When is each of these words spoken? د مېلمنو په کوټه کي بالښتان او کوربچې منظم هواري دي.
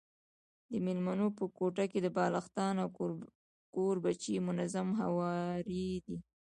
د 0.71 0.73
مېلمنو 0.85 1.27
په 1.37 1.43
کوټه 1.57 1.85
کي 1.91 1.99
بالښتان 2.15 2.75
او 2.83 2.89
کوربچې 3.73 4.33
منظم 4.47 4.87
هواري 5.01 5.87
دي. 6.05 6.17